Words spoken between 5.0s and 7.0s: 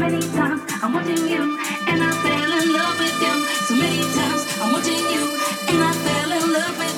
you and I fell in love with you.